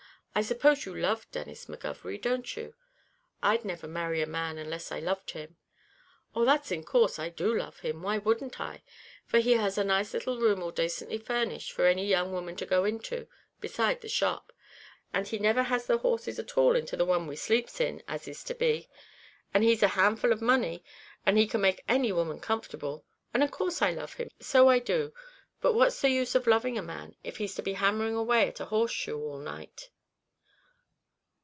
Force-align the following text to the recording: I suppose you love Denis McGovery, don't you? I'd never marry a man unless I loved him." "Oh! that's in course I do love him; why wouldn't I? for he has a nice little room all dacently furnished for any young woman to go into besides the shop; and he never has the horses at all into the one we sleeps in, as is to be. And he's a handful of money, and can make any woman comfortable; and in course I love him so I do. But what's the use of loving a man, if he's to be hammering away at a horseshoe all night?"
I 0.33 0.41
suppose 0.43 0.85
you 0.85 0.95
love 0.95 1.29
Denis 1.31 1.65
McGovery, 1.65 2.19
don't 2.21 2.55
you? 2.55 2.73
I'd 3.43 3.65
never 3.65 3.85
marry 3.85 4.21
a 4.21 4.25
man 4.25 4.57
unless 4.57 4.89
I 4.89 4.99
loved 5.01 5.31
him." 5.31 5.57
"Oh! 6.33 6.45
that's 6.45 6.71
in 6.71 6.85
course 6.85 7.19
I 7.19 7.27
do 7.27 7.53
love 7.53 7.81
him; 7.81 8.01
why 8.01 8.17
wouldn't 8.17 8.61
I? 8.61 8.81
for 9.25 9.39
he 9.39 9.51
has 9.55 9.77
a 9.77 9.83
nice 9.83 10.13
little 10.13 10.39
room 10.39 10.63
all 10.63 10.71
dacently 10.71 11.17
furnished 11.17 11.73
for 11.73 11.85
any 11.85 12.07
young 12.07 12.31
woman 12.31 12.55
to 12.55 12.65
go 12.65 12.85
into 12.85 13.27
besides 13.59 13.99
the 14.03 14.07
shop; 14.07 14.53
and 15.13 15.27
he 15.27 15.37
never 15.37 15.63
has 15.63 15.85
the 15.85 15.97
horses 15.97 16.39
at 16.39 16.57
all 16.57 16.77
into 16.77 16.95
the 16.95 17.03
one 17.03 17.27
we 17.27 17.35
sleeps 17.35 17.81
in, 17.81 18.01
as 18.07 18.25
is 18.25 18.41
to 18.45 18.55
be. 18.55 18.87
And 19.53 19.65
he's 19.65 19.83
a 19.83 19.89
handful 19.99 20.31
of 20.31 20.41
money, 20.41 20.81
and 21.25 21.37
can 21.51 21.59
make 21.59 21.83
any 21.89 22.13
woman 22.13 22.39
comfortable; 22.39 23.03
and 23.33 23.43
in 23.43 23.49
course 23.49 23.81
I 23.81 23.91
love 23.91 24.13
him 24.13 24.29
so 24.39 24.69
I 24.69 24.79
do. 24.79 25.13
But 25.59 25.73
what's 25.73 25.99
the 25.99 26.09
use 26.09 26.35
of 26.35 26.47
loving 26.47 26.77
a 26.77 26.81
man, 26.81 27.17
if 27.21 27.35
he's 27.35 27.53
to 27.55 27.61
be 27.61 27.73
hammering 27.73 28.15
away 28.15 28.47
at 28.47 28.61
a 28.61 28.65
horseshoe 28.67 29.17
all 29.19 29.37
night?" 29.37 29.89